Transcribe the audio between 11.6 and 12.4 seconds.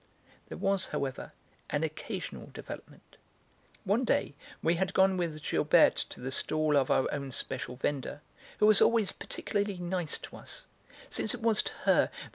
to her that M.